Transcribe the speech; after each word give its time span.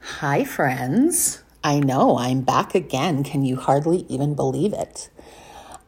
Hi, 0.00 0.44
friends. 0.44 1.42
I 1.64 1.80
know 1.80 2.18
I'm 2.18 2.42
back 2.42 2.74
again. 2.74 3.24
Can 3.24 3.44
you 3.44 3.56
hardly 3.56 4.06
even 4.08 4.34
believe 4.34 4.72
it? 4.72 5.08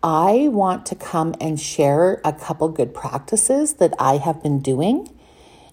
I 0.03 0.49
want 0.51 0.87
to 0.87 0.95
come 0.95 1.35
and 1.41 1.61
share 1.61 2.21
a 2.25 2.33
couple 2.33 2.69
good 2.69 2.95
practices 2.95 3.75
that 3.75 3.95
I 3.99 4.17
have 4.17 4.43
been 4.43 4.61
doing, 4.61 5.15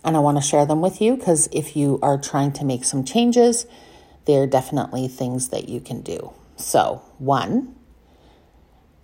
and 0.04 0.16
I 0.16 0.20
want 0.20 0.38
to 0.38 0.44
share 0.44 0.66
them 0.66 0.82
with 0.82 1.02
you 1.02 1.16
because 1.16 1.48
if 1.52 1.76
you 1.76 1.98
are 2.02 2.18
trying 2.18 2.52
to 2.54 2.66
make 2.66 2.84
some 2.84 3.04
changes, 3.04 3.66
they're 4.26 4.48
definitely 4.48 5.08
things 5.08 5.50
that 5.50 5.68
you 5.70 5.80
can 5.80 6.02
do. 6.02 6.34
So, 6.56 7.02
one, 7.18 7.76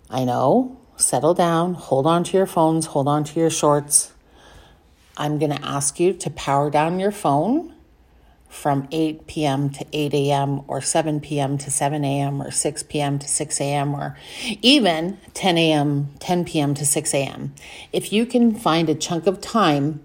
I 0.08 0.24
know, 0.24 0.78
settle 0.96 1.34
down, 1.34 1.74
hold 1.74 2.06
on 2.06 2.22
to 2.24 2.36
your 2.36 2.46
phones, 2.46 2.86
hold 2.86 3.08
on 3.08 3.24
to 3.24 3.40
your 3.40 3.50
shorts. 3.50 4.12
I'm 5.16 5.38
going 5.38 5.52
to 5.52 5.64
ask 5.64 5.98
you 5.98 6.12
to 6.12 6.30
power 6.30 6.70
down 6.70 7.00
your 7.00 7.12
phone 7.12 7.71
from 8.52 8.86
8 8.92 9.26
p.m. 9.26 9.70
to 9.70 9.86
8 9.94 10.12
a.m. 10.12 10.60
or 10.68 10.82
7 10.82 11.20
p.m. 11.20 11.56
to 11.56 11.70
7 11.70 12.04
a.m. 12.04 12.42
or 12.42 12.50
6 12.50 12.82
p.m. 12.84 13.18
to 13.18 13.26
6 13.26 13.60
a.m. 13.60 13.94
or 13.94 14.16
even 14.60 15.18
10 15.32 15.56
a.m., 15.56 16.10
10 16.20 16.44
p.m. 16.44 16.74
to 16.74 16.84
6 16.84 17.14
a.m. 17.14 17.54
If 17.92 18.12
you 18.12 18.26
can 18.26 18.54
find 18.54 18.90
a 18.90 18.94
chunk 18.94 19.26
of 19.26 19.40
time 19.40 20.04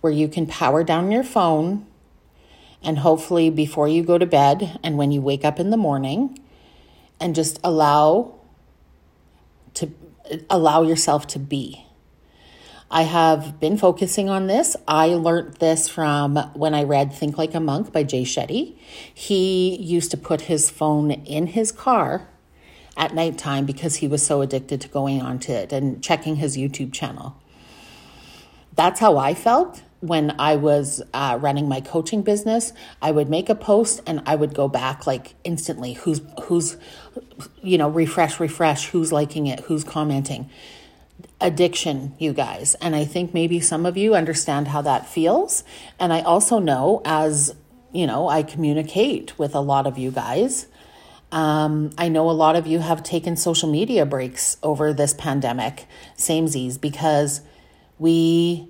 where 0.00 0.12
you 0.12 0.26
can 0.26 0.46
power 0.46 0.82
down 0.82 1.12
your 1.12 1.22
phone 1.22 1.86
and 2.82 2.98
hopefully 2.98 3.48
before 3.48 3.86
you 3.86 4.02
go 4.02 4.18
to 4.18 4.26
bed 4.26 4.78
and 4.82 4.98
when 4.98 5.12
you 5.12 5.22
wake 5.22 5.44
up 5.44 5.60
in 5.60 5.70
the 5.70 5.76
morning 5.76 6.36
and 7.20 7.34
just 7.34 7.60
allow 7.62 8.34
to 9.74 9.90
allow 10.50 10.82
yourself 10.82 11.26
to 11.28 11.38
be 11.38 11.86
I 12.90 13.02
have 13.02 13.58
been 13.58 13.76
focusing 13.76 14.28
on 14.28 14.46
this. 14.46 14.76
I 14.86 15.08
learned 15.08 15.54
this 15.54 15.88
from 15.88 16.36
when 16.54 16.74
I 16.74 16.84
read 16.84 17.12
Think 17.12 17.38
Like 17.38 17.54
a 17.54 17.60
Monk 17.60 17.92
by 17.92 18.04
Jay 18.04 18.22
Shetty. 18.22 18.76
He 19.12 19.76
used 19.76 20.10
to 20.12 20.16
put 20.16 20.42
his 20.42 20.70
phone 20.70 21.10
in 21.10 21.48
his 21.48 21.72
car 21.72 22.28
at 22.96 23.14
nighttime 23.14 23.64
because 23.64 23.96
he 23.96 24.06
was 24.06 24.24
so 24.24 24.42
addicted 24.42 24.80
to 24.82 24.88
going 24.88 25.20
onto 25.20 25.52
it 25.52 25.72
and 25.72 26.02
checking 26.02 26.36
his 26.36 26.56
YouTube 26.56 26.92
channel. 26.92 27.36
That's 28.76 29.00
how 29.00 29.16
I 29.16 29.34
felt 29.34 29.82
when 30.00 30.34
I 30.38 30.56
was 30.56 31.02
uh, 31.14 31.38
running 31.40 31.68
my 31.68 31.80
coaching 31.80 32.22
business. 32.22 32.72
I 33.00 33.10
would 33.10 33.28
make 33.28 33.48
a 33.48 33.54
post 33.54 34.02
and 34.06 34.22
I 34.26 34.34
would 34.34 34.54
go 34.54 34.68
back 34.68 35.06
like 35.06 35.34
instantly. 35.44 35.94
Who's 35.94 36.20
who's 36.44 36.76
you 37.62 37.78
know 37.78 37.88
refresh 37.88 38.38
refresh. 38.38 38.88
Who's 38.90 39.12
liking 39.12 39.46
it? 39.46 39.60
Who's 39.60 39.84
commenting? 39.84 40.50
Addiction, 41.44 42.14
you 42.18 42.32
guys. 42.32 42.74
And 42.76 42.96
I 42.96 43.04
think 43.04 43.34
maybe 43.34 43.60
some 43.60 43.84
of 43.84 43.96
you 43.98 44.14
understand 44.14 44.68
how 44.68 44.80
that 44.82 45.06
feels. 45.06 45.62
And 46.00 46.12
I 46.12 46.22
also 46.22 46.58
know 46.58 47.02
as, 47.04 47.54
you 47.92 48.06
know, 48.06 48.28
I 48.28 48.42
communicate 48.42 49.38
with 49.38 49.54
a 49.54 49.60
lot 49.60 49.86
of 49.86 49.98
you 49.98 50.10
guys. 50.10 50.66
Um, 51.30 51.90
I 51.98 52.08
know 52.08 52.30
a 52.30 52.32
lot 52.32 52.56
of 52.56 52.66
you 52.66 52.78
have 52.78 53.02
taken 53.02 53.36
social 53.36 53.70
media 53.70 54.06
breaks 54.06 54.56
over 54.62 54.94
this 54.94 55.12
pandemic, 55.12 55.86
samesies, 56.16 56.80
because 56.80 57.42
we 57.98 58.68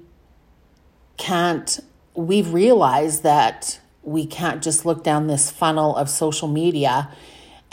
can't, 1.16 1.78
we've 2.14 2.52
realized 2.52 3.22
that 3.22 3.78
we 4.02 4.26
can't 4.26 4.62
just 4.62 4.84
look 4.84 5.04
down 5.04 5.28
this 5.28 5.50
funnel 5.50 5.94
of 5.94 6.10
social 6.10 6.48
media 6.48 7.08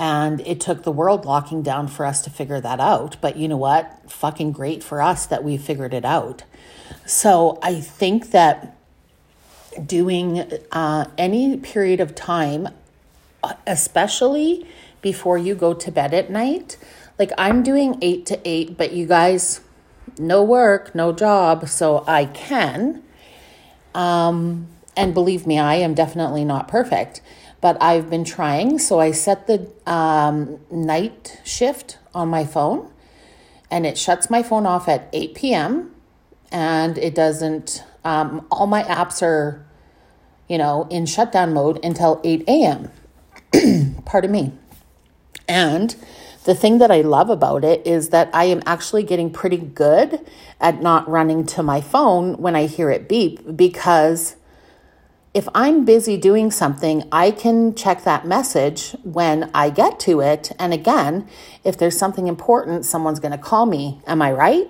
and 0.01 0.41
it 0.47 0.59
took 0.59 0.81
the 0.81 0.91
world 0.91 1.25
locking 1.25 1.61
down 1.61 1.87
for 1.87 2.07
us 2.07 2.23
to 2.23 2.31
figure 2.31 2.59
that 2.59 2.79
out. 2.79 3.17
But 3.21 3.37
you 3.37 3.47
know 3.47 3.55
what? 3.55 3.99
Fucking 4.11 4.51
great 4.51 4.83
for 4.83 4.99
us 4.99 5.27
that 5.27 5.43
we 5.43 5.57
figured 5.57 5.93
it 5.93 6.03
out. 6.03 6.43
So 7.05 7.59
I 7.61 7.79
think 7.79 8.31
that 8.31 8.75
doing 9.85 10.51
uh, 10.71 11.05
any 11.19 11.55
period 11.57 11.99
of 11.99 12.15
time, 12.15 12.69
especially 13.67 14.65
before 15.03 15.37
you 15.37 15.53
go 15.53 15.75
to 15.75 15.91
bed 15.91 16.15
at 16.15 16.31
night, 16.31 16.77
like 17.19 17.31
I'm 17.37 17.61
doing 17.61 17.99
eight 18.01 18.25
to 18.25 18.39
eight, 18.43 18.79
but 18.79 18.93
you 18.93 19.05
guys, 19.05 19.61
no 20.17 20.41
work, 20.43 20.95
no 20.95 21.13
job, 21.13 21.69
so 21.69 22.03
I 22.07 22.25
can. 22.25 23.03
Um, 23.93 24.67
and 24.97 25.13
believe 25.13 25.45
me, 25.45 25.59
I 25.59 25.75
am 25.75 25.93
definitely 25.93 26.43
not 26.43 26.67
perfect 26.67 27.21
but 27.61 27.81
I've 27.81 28.09
been 28.09 28.23
trying. 28.23 28.79
So 28.79 28.99
I 28.99 29.11
set 29.11 29.47
the 29.47 29.71
um, 29.85 30.59
night 30.71 31.39
shift 31.45 31.99
on 32.13 32.27
my 32.27 32.43
phone 32.43 32.91
and 33.69 33.85
it 33.85 33.97
shuts 33.97 34.29
my 34.29 34.43
phone 34.43 34.65
off 34.65 34.89
at 34.89 35.07
8 35.13 35.35
p.m. 35.35 35.95
and 36.51 36.97
it 36.97 37.15
doesn't, 37.15 37.83
um, 38.03 38.45
all 38.51 38.67
my 38.67 38.83
apps 38.83 39.21
are, 39.21 39.65
you 40.49 40.57
know, 40.57 40.87
in 40.89 41.05
shutdown 41.05 41.53
mode 41.53 41.79
until 41.83 42.19
8 42.23 42.43
a.m. 42.47 42.91
Pardon 44.05 44.31
me. 44.31 44.53
And 45.47 45.95
the 46.43 46.55
thing 46.55 46.79
that 46.79 46.91
I 46.91 47.01
love 47.01 47.29
about 47.29 47.63
it 47.63 47.85
is 47.85 48.09
that 48.09 48.29
I 48.33 48.45
am 48.45 48.63
actually 48.65 49.03
getting 49.03 49.31
pretty 49.31 49.57
good 49.57 50.25
at 50.59 50.81
not 50.81 51.07
running 51.07 51.45
to 51.47 51.63
my 51.63 51.81
phone 51.81 52.37
when 52.37 52.55
I 52.55 52.65
hear 52.65 52.89
it 52.89 53.07
beep 53.07 53.55
because 53.55 54.35
if 55.33 55.47
I'm 55.55 55.85
busy 55.85 56.17
doing 56.17 56.51
something, 56.51 57.07
I 57.11 57.31
can 57.31 57.73
check 57.73 58.03
that 58.03 58.27
message 58.27 58.91
when 59.03 59.49
I 59.53 59.69
get 59.69 59.99
to 60.01 60.19
it. 60.19 60.51
And 60.59 60.73
again, 60.73 61.27
if 61.63 61.77
there's 61.77 61.97
something 61.97 62.27
important, 62.27 62.85
someone's 62.85 63.19
going 63.19 63.31
to 63.31 63.37
call 63.37 63.65
me. 63.65 64.01
Am 64.05 64.21
I 64.21 64.33
right? 64.33 64.69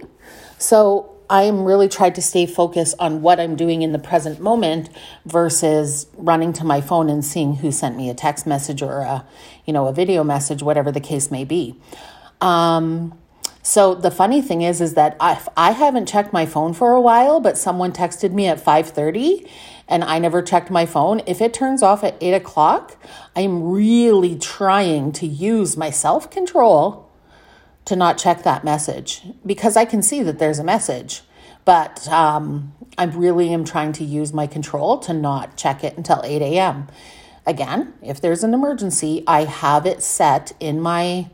So 0.60 1.16
I'm 1.32 1.64
really 1.64 1.88
trying 1.88 2.14
to 2.14 2.22
stay 2.22 2.46
focused 2.46 2.94
on 3.00 3.24
what 3.24 3.40
I'm 3.40 3.56
doing 3.56 3.82
in 3.82 3.92
the 3.92 4.00
present 4.00 4.40
moment 4.40 4.90
versus 5.26 6.06
running 6.16 6.54
to 6.54 6.64
my 6.64 6.80
phone 6.80 7.10
and 7.10 7.26
seeing 7.26 7.56
who 7.56 7.72
sent 7.72 7.98
me 7.98 8.10
a 8.10 8.14
text 8.14 8.46
message 8.46 8.84
or 8.84 9.00
a, 9.00 9.26
you 9.66 9.74
know, 9.74 9.88
a 9.88 9.94
video 9.94 10.24
message, 10.24 10.62
whatever 10.62 10.92
the 10.92 11.00
case 11.00 11.32
may 11.32 11.44
be. 11.44 11.76
Um, 12.40 13.18
so 13.64 13.96
the 13.96 14.12
funny 14.12 14.42
thing 14.42 14.62
is, 14.62 14.82
is 14.82 14.96
that 14.96 15.16
I, 15.20 15.42
I 15.56 15.72
haven't 15.72 16.08
checked 16.08 16.34
my 16.34 16.46
phone 16.46 16.74
for 16.74 16.94
a 16.94 17.02
while, 17.02 17.40
but 17.40 17.58
someone 17.58 17.92
texted 17.92 18.32
me 18.34 18.48
at 18.48 18.60
530 18.60 19.48
and 19.92 20.04
I 20.06 20.18
never 20.18 20.42
checked 20.42 20.72
my 20.72 20.86
phone. 20.86 21.22
If 21.28 21.42
it 21.42 21.54
turns 21.54 21.84
off 21.84 22.04
at 22.04 22.16
eight 22.22 22.34
o'clock, 22.34 22.98
I'm 23.36 23.70
really 23.70 24.40
trying 24.40 25.12
to 25.14 25.28
use 25.28 25.76
my 25.76 25.92
self 25.92 26.32
control 26.32 27.10
to 27.86 27.96
not 27.96 28.18
check 28.18 28.44
that 28.44 28.64
message 28.64 29.22
because 29.46 29.76
I 29.76 29.86
can 29.86 30.02
see 30.02 30.24
that 30.24 30.40
there's 30.40 30.60
a 30.60 30.64
message. 30.64 31.22
But 31.66 32.08
um, 32.08 32.74
I 32.98 33.04
really 33.04 33.54
am 33.54 33.66
trying 33.66 33.92
to 33.94 34.04
use 34.04 34.34
my 34.34 34.48
control 34.48 34.98
to 35.00 35.14
not 35.14 35.58
check 35.58 35.84
it 35.84 35.98
until 35.98 36.22
8 36.24 36.42
a.m. 36.42 36.88
Again, 37.46 37.94
if 38.02 38.22
there's 38.22 38.44
an 38.44 38.54
emergency, 38.54 39.24
I 39.28 39.44
have 39.44 39.86
it 39.86 40.02
set 40.02 40.54
in 40.60 40.80
my 40.80 41.30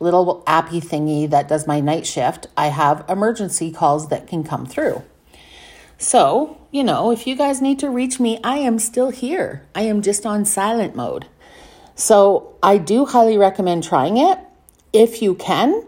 little 0.00 0.44
appy 0.46 0.80
thingy 0.80 1.28
that 1.30 1.48
does 1.48 1.66
my 1.66 1.80
night 1.80 2.06
shift, 2.06 2.46
I 2.56 2.68
have 2.68 3.04
emergency 3.08 3.72
calls 3.72 4.08
that 4.08 4.26
can 4.26 4.44
come 4.44 4.66
through. 4.66 5.02
So, 5.98 6.56
you 6.70 6.84
know, 6.84 7.10
if 7.10 7.26
you 7.26 7.34
guys 7.34 7.60
need 7.60 7.80
to 7.80 7.90
reach 7.90 8.20
me, 8.20 8.38
I 8.44 8.58
am 8.58 8.78
still 8.78 9.10
here. 9.10 9.66
I 9.74 9.82
am 9.82 10.00
just 10.00 10.24
on 10.24 10.44
silent 10.44 10.94
mode. 10.94 11.26
So, 11.96 12.56
I 12.62 12.78
do 12.78 13.04
highly 13.04 13.36
recommend 13.36 13.82
trying 13.82 14.16
it 14.16 14.38
if 14.92 15.20
you 15.20 15.34
can, 15.34 15.84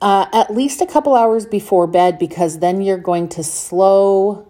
uh, 0.00 0.26
at 0.32 0.54
least 0.54 0.80
a 0.80 0.86
couple 0.86 1.16
hours 1.16 1.44
before 1.44 1.88
bed, 1.88 2.20
because 2.20 2.60
then 2.60 2.80
you're 2.80 2.98
going 2.98 3.28
to 3.30 3.42
slow 3.42 4.48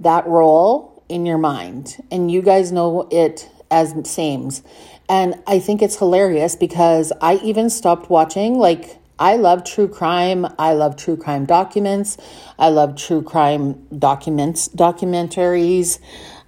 that 0.00 0.26
roll 0.26 1.04
in 1.08 1.24
your 1.24 1.38
mind. 1.38 2.04
And 2.10 2.28
you 2.28 2.42
guys 2.42 2.72
know 2.72 3.06
it 3.12 3.48
as 3.70 3.94
sames. 4.04 4.64
And 5.08 5.40
I 5.46 5.60
think 5.60 5.80
it's 5.80 5.96
hilarious 5.96 6.56
because 6.56 7.12
I 7.20 7.36
even 7.36 7.70
stopped 7.70 8.10
watching. 8.10 8.58
Like, 8.58 8.97
I 9.18 9.36
love 9.36 9.64
true 9.64 9.88
crime. 9.88 10.46
I 10.58 10.72
love 10.74 10.96
true 10.96 11.16
crime 11.16 11.44
documents. 11.44 12.16
I 12.58 12.68
love 12.68 12.96
true 12.96 13.22
crime 13.22 13.86
documents, 13.98 14.68
documentaries. 14.68 15.98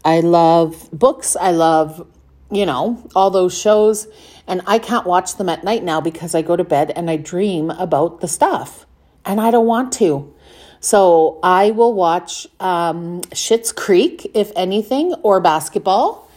I 0.04 0.20
love 0.20 0.88
books. 0.92 1.36
I 1.36 1.50
love, 1.50 2.06
you 2.50 2.64
know, 2.66 3.08
all 3.14 3.30
those 3.30 3.58
shows. 3.58 4.06
And 4.46 4.62
I 4.66 4.78
can't 4.78 5.06
watch 5.06 5.36
them 5.36 5.48
at 5.48 5.64
night 5.64 5.84
now 5.84 6.00
because 6.00 6.34
I 6.34 6.42
go 6.42 6.56
to 6.56 6.64
bed 6.64 6.92
and 6.94 7.10
I 7.10 7.16
dream 7.16 7.70
about 7.70 8.20
the 8.20 8.28
stuff. 8.28 8.86
And 9.24 9.40
I 9.40 9.50
don't 9.50 9.66
want 9.66 9.92
to. 9.94 10.34
So 10.80 11.38
I 11.42 11.72
will 11.72 11.92
watch 11.92 12.46
um, 12.58 13.20
Schitt's 13.32 13.70
Creek, 13.70 14.30
if 14.32 14.50
anything, 14.56 15.12
or 15.22 15.40
basketball 15.40 16.30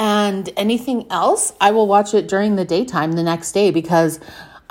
and 0.00 0.48
anything 0.56 1.06
else, 1.10 1.52
I 1.60 1.72
will 1.72 1.86
watch 1.86 2.14
it 2.14 2.26
during 2.26 2.56
the 2.56 2.64
daytime 2.64 3.12
the 3.12 3.22
next 3.22 3.52
day 3.52 3.70
because 3.70 4.18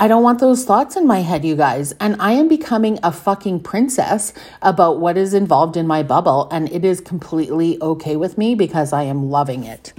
I 0.01 0.07
don't 0.07 0.24
want 0.24 0.40
those 0.40 0.63
thoughts 0.63 0.96
in 0.96 1.06
my 1.06 1.19
head, 1.19 1.44
you 1.44 1.57
guys. 1.57 1.92
And 2.00 2.16
I 2.22 2.31
am 2.31 2.48
becoming 2.48 3.00
a 3.04 3.12
fucking 3.12 3.60
princess 3.60 4.34
about 4.62 5.01
what 5.01 5.18
is 5.18 5.34
involved 5.34 5.75
in 5.75 5.86
my 5.88 6.04
bubble. 6.04 6.48
And 6.51 6.72
it 6.72 6.86
is 6.86 7.01
completely 7.01 7.78
okay 7.81 8.16
with 8.16 8.38
me 8.38 8.56
because 8.56 8.94
I 8.94 9.04
am 9.04 9.30
loving 9.30 9.66
it. 9.66 9.92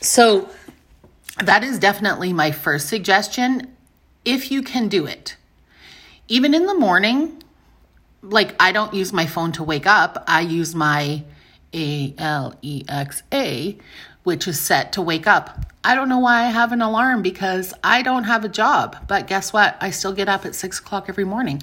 So, 0.00 0.48
that 1.44 1.62
is 1.62 1.78
definitely 1.78 2.32
my 2.32 2.50
first 2.50 2.88
suggestion 2.88 3.76
if 4.24 4.50
you 4.50 4.62
can 4.62 4.88
do 4.88 5.06
it. 5.06 5.36
Even 6.28 6.54
in 6.54 6.64
the 6.64 6.74
morning, 6.74 7.42
like 8.22 8.54
I 8.58 8.72
don't 8.72 8.94
use 8.94 9.12
my 9.12 9.26
phone 9.26 9.52
to 9.52 9.62
wake 9.62 9.86
up, 9.86 10.24
I 10.26 10.40
use 10.40 10.74
my 10.74 11.24
A 11.74 12.14
L 12.18 12.54
E 12.62 12.84
X 12.88 13.22
A 13.32 13.78
which 14.24 14.46
is 14.46 14.58
set 14.58 14.92
to 14.92 15.02
wake 15.02 15.26
up. 15.26 15.66
I 15.84 15.96
don't 15.96 16.08
know 16.08 16.20
why 16.20 16.44
I 16.44 16.50
have 16.50 16.70
an 16.70 16.80
alarm 16.80 17.22
because 17.22 17.74
I 17.82 18.02
don't 18.02 18.24
have 18.24 18.44
a 18.44 18.48
job. 18.48 18.96
But 19.08 19.26
guess 19.26 19.52
what? 19.52 19.76
I 19.80 19.90
still 19.90 20.12
get 20.12 20.28
up 20.28 20.46
at 20.46 20.54
six 20.54 20.78
o'clock 20.78 21.08
every 21.08 21.24
morning. 21.24 21.60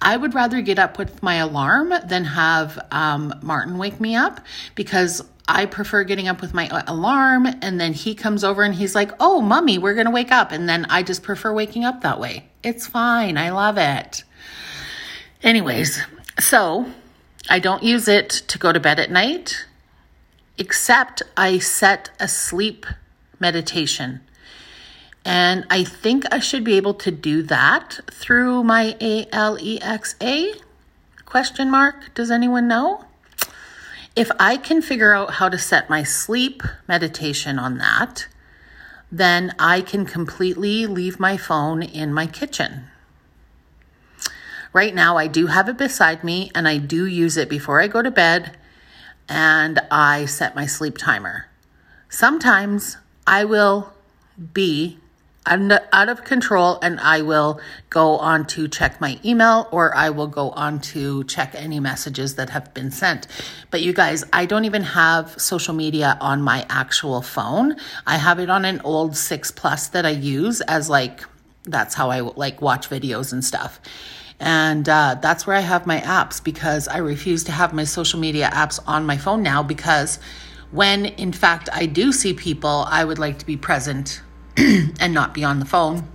I 0.00 0.16
would 0.16 0.34
rather 0.34 0.62
get 0.62 0.78
up 0.78 0.96
with 0.96 1.22
my 1.22 1.34
alarm 1.34 1.92
than 2.06 2.24
have 2.24 2.78
um, 2.90 3.34
Martin 3.42 3.76
wake 3.76 4.00
me 4.00 4.16
up 4.16 4.40
because 4.74 5.22
I 5.46 5.66
prefer 5.66 6.04
getting 6.04 6.28
up 6.28 6.40
with 6.40 6.54
my 6.54 6.68
alarm 6.86 7.46
and 7.46 7.78
then 7.78 7.92
he 7.92 8.14
comes 8.14 8.42
over 8.42 8.62
and 8.62 8.74
he's 8.74 8.94
like, 8.94 9.12
Oh, 9.20 9.42
mommy, 9.42 9.76
we're 9.76 9.94
going 9.94 10.06
to 10.06 10.12
wake 10.12 10.32
up. 10.32 10.50
And 10.50 10.66
then 10.66 10.86
I 10.88 11.02
just 11.02 11.22
prefer 11.22 11.52
waking 11.52 11.84
up 11.84 12.02
that 12.02 12.18
way. 12.18 12.48
It's 12.62 12.86
fine. 12.86 13.36
I 13.36 13.50
love 13.50 13.76
it. 13.76 14.24
Anyways, 15.42 16.00
so 16.40 16.86
I 17.50 17.58
don't 17.60 17.82
use 17.82 18.08
it 18.08 18.28
to 18.28 18.58
go 18.58 18.72
to 18.72 18.80
bed 18.80 19.00
at 19.00 19.10
night, 19.10 19.66
except 20.58 21.22
I 21.36 21.58
set 21.58 22.10
a 22.20 22.28
sleep 22.28 22.84
meditation. 23.40 24.20
And 25.24 25.66
I 25.70 25.84
think 25.84 26.24
I 26.30 26.40
should 26.40 26.62
be 26.62 26.76
able 26.76 26.94
to 26.94 27.10
do 27.10 27.42
that 27.44 28.00
through 28.10 28.64
my 28.64 28.96
Alexa 29.32 30.52
question 31.24 31.70
mark. 31.70 32.14
Does 32.14 32.30
anyone 32.30 32.68
know? 32.68 33.04
If 34.14 34.30
I 34.38 34.56
can 34.56 34.82
figure 34.82 35.14
out 35.14 35.34
how 35.34 35.48
to 35.48 35.58
set 35.58 35.88
my 35.88 36.02
sleep 36.02 36.62
meditation 36.86 37.58
on 37.58 37.78
that, 37.78 38.26
then 39.10 39.54
I 39.58 39.80
can 39.80 40.04
completely 40.04 40.86
leave 40.86 41.18
my 41.18 41.36
phone 41.36 41.82
in 41.82 42.12
my 42.12 42.26
kitchen. 42.26 42.84
Right 44.78 44.94
now, 44.94 45.16
I 45.16 45.26
do 45.26 45.48
have 45.48 45.68
it 45.68 45.76
beside 45.76 46.22
me 46.22 46.52
and 46.54 46.68
I 46.68 46.78
do 46.78 47.04
use 47.04 47.36
it 47.36 47.48
before 47.48 47.80
I 47.80 47.88
go 47.88 48.00
to 48.00 48.12
bed 48.12 48.56
and 49.28 49.80
I 49.90 50.26
set 50.26 50.54
my 50.54 50.66
sleep 50.66 50.96
timer. 50.96 51.46
Sometimes 52.08 52.96
I 53.26 53.42
will 53.42 53.92
be 54.52 54.98
out 55.44 56.08
of 56.08 56.22
control 56.22 56.78
and 56.80 57.00
I 57.00 57.22
will 57.22 57.60
go 57.90 58.18
on 58.18 58.46
to 58.54 58.68
check 58.68 59.00
my 59.00 59.18
email 59.24 59.66
or 59.72 59.96
I 59.96 60.10
will 60.10 60.28
go 60.28 60.50
on 60.50 60.78
to 60.92 61.24
check 61.24 61.56
any 61.56 61.80
messages 61.80 62.36
that 62.36 62.50
have 62.50 62.72
been 62.72 62.92
sent. 62.92 63.26
But 63.72 63.82
you 63.82 63.92
guys, 63.92 64.22
I 64.32 64.46
don't 64.46 64.64
even 64.64 64.84
have 64.84 65.40
social 65.40 65.74
media 65.74 66.16
on 66.20 66.40
my 66.40 66.64
actual 66.68 67.20
phone. 67.20 67.74
I 68.06 68.16
have 68.16 68.38
it 68.38 68.48
on 68.48 68.64
an 68.64 68.80
old 68.84 69.16
6 69.16 69.50
Plus 69.50 69.88
that 69.88 70.06
I 70.06 70.10
use 70.10 70.60
as 70.60 70.88
like 70.88 71.24
that's 71.64 71.94
how 71.94 72.10
I 72.10 72.20
like 72.20 72.62
watch 72.62 72.88
videos 72.88 73.32
and 73.32 73.44
stuff. 73.44 73.80
And 74.40 74.88
uh, 74.88 75.16
that's 75.20 75.46
where 75.46 75.56
I 75.56 75.60
have 75.60 75.86
my 75.86 76.00
apps 76.00 76.42
because 76.42 76.86
I 76.86 76.98
refuse 76.98 77.44
to 77.44 77.52
have 77.52 77.72
my 77.72 77.84
social 77.84 78.20
media 78.20 78.50
apps 78.52 78.78
on 78.86 79.04
my 79.04 79.16
phone 79.16 79.42
now 79.42 79.62
because 79.62 80.18
when 80.70 81.06
in 81.06 81.32
fact 81.32 81.68
I 81.72 81.86
do 81.86 82.12
see 82.12 82.34
people, 82.34 82.86
I 82.88 83.04
would 83.04 83.18
like 83.18 83.38
to 83.38 83.46
be 83.46 83.56
present 83.56 84.22
and 84.56 85.12
not 85.12 85.34
be 85.34 85.44
on 85.44 85.58
the 85.58 85.64
phone. 85.64 86.08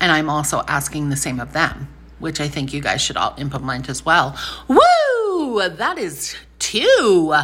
And 0.00 0.12
I'm 0.12 0.30
also 0.30 0.62
asking 0.66 1.10
the 1.10 1.16
same 1.16 1.40
of 1.40 1.52
them, 1.52 1.88
which 2.18 2.40
I 2.40 2.48
think 2.48 2.72
you 2.72 2.80
guys 2.80 3.00
should 3.00 3.16
all 3.16 3.34
implement 3.38 3.88
as 3.88 4.04
well. 4.04 4.36
Woo! 4.68 5.68
That 5.68 5.98
is 5.98 6.36
two 6.58 7.34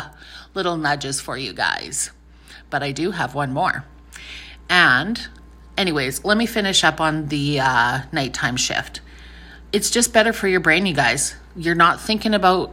little 0.55 0.77
nudges 0.77 1.21
for 1.21 1.37
you 1.37 1.53
guys. 1.53 2.11
But 2.71 2.83
I 2.83 2.93
do 2.93 3.11
have 3.13 3.35
one 3.35 3.53
more. 3.53 3.85
And, 4.69 5.29
anyways, 5.77 6.25
let 6.25 6.37
me 6.37 6.47
finish 6.47 6.83
up 6.83 7.01
on 7.01 7.29
the 7.29 7.61
uh, 7.61 8.01
nighttime 8.11 8.57
shift. 8.57 9.01
It's 9.77 9.91
just 9.91 10.15
better 10.15 10.33
for 10.33 10.49
your 10.49 10.61
brain, 10.61 10.87
you 10.87 10.95
guys. 10.95 11.35
You're 11.55 11.75
not 11.75 12.01
thinking 12.01 12.33
about 12.33 12.71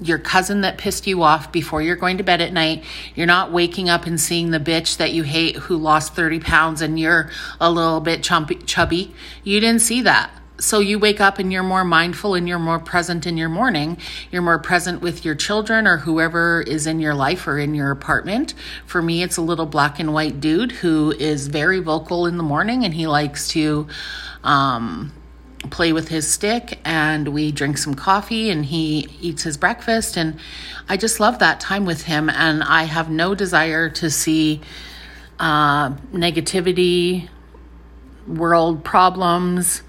your 0.00 0.18
cousin 0.18 0.62
that 0.62 0.76
pissed 0.76 1.06
you 1.06 1.22
off 1.22 1.52
before 1.52 1.80
you're 1.80 1.94
going 1.94 2.18
to 2.18 2.24
bed 2.24 2.40
at 2.40 2.52
night. 2.52 2.82
You're 3.14 3.28
not 3.28 3.52
waking 3.52 3.88
up 3.88 4.04
and 4.04 4.20
seeing 4.20 4.50
the 4.50 4.58
bitch 4.58 4.96
that 4.96 5.12
you 5.12 5.22
hate 5.22 5.54
who 5.54 5.76
lost 5.76 6.16
30 6.16 6.40
pounds 6.40 6.82
and 6.82 6.98
you're 6.98 7.30
a 7.60 7.70
little 7.70 8.00
bit 8.00 8.22
chumpy, 8.22 8.66
chubby. 8.66 9.14
You 9.44 9.60
didn't 9.60 9.80
see 9.80 10.02
that. 10.02 10.32
So 10.58 10.80
you 10.80 10.98
wake 10.98 11.20
up 11.20 11.38
and 11.38 11.52
you're 11.52 11.62
more 11.62 11.84
mindful 11.84 12.34
and 12.34 12.48
you're 12.48 12.58
more 12.58 12.80
present 12.80 13.24
in 13.24 13.36
your 13.36 13.48
morning. 13.48 13.96
You're 14.32 14.42
more 14.42 14.58
present 14.58 15.00
with 15.00 15.24
your 15.24 15.36
children 15.36 15.86
or 15.86 15.98
whoever 15.98 16.62
is 16.62 16.88
in 16.88 16.98
your 16.98 17.14
life 17.14 17.46
or 17.46 17.60
in 17.60 17.76
your 17.76 17.92
apartment. 17.92 18.54
For 18.86 19.00
me, 19.00 19.22
it's 19.22 19.36
a 19.36 19.42
little 19.42 19.66
black 19.66 20.00
and 20.00 20.12
white 20.12 20.40
dude 20.40 20.72
who 20.72 21.12
is 21.12 21.46
very 21.46 21.78
vocal 21.78 22.26
in 22.26 22.38
the 22.38 22.42
morning 22.42 22.84
and 22.84 22.92
he 22.92 23.06
likes 23.06 23.46
to, 23.50 23.86
um, 24.42 25.12
play 25.70 25.92
with 25.92 26.08
his 26.08 26.26
stick 26.30 26.78
and 26.84 27.28
we 27.28 27.50
drink 27.52 27.78
some 27.78 27.94
coffee 27.94 28.50
and 28.50 28.64
he 28.66 29.08
eats 29.20 29.42
his 29.42 29.56
breakfast 29.56 30.16
and 30.16 30.38
I 30.88 30.96
just 30.96 31.20
love 31.20 31.40
that 31.40 31.60
time 31.60 31.84
with 31.84 32.02
him 32.04 32.30
and 32.30 32.62
I 32.62 32.84
have 32.84 33.10
no 33.10 33.34
desire 33.34 33.90
to 33.90 34.10
see 34.10 34.60
uh, 35.38 35.90
negativity, 36.12 37.28
world 38.26 38.84
problems. 38.84 39.82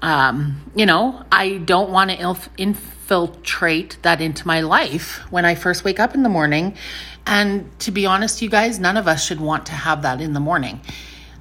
Um, 0.00 0.70
you 0.74 0.86
know, 0.86 1.24
I 1.32 1.58
don't 1.58 1.90
want 1.90 2.10
to 2.10 2.20
inf- 2.20 2.50
infiltrate 2.56 3.96
that 4.02 4.20
into 4.20 4.46
my 4.46 4.60
life 4.60 5.20
when 5.30 5.46
I 5.46 5.54
first 5.54 5.82
wake 5.82 5.98
up 5.98 6.14
in 6.14 6.22
the 6.22 6.28
morning. 6.28 6.76
And 7.26 7.78
to 7.80 7.90
be 7.90 8.04
honest, 8.04 8.42
you 8.42 8.50
guys, 8.50 8.78
none 8.78 8.96
of 8.98 9.08
us 9.08 9.24
should 9.24 9.40
want 9.40 9.66
to 9.66 9.72
have 9.72 10.02
that 10.02 10.20
in 10.20 10.34
the 10.34 10.40
morning. 10.40 10.80